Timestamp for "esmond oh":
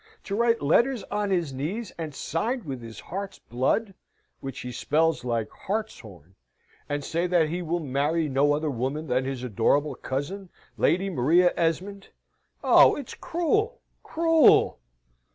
11.55-12.95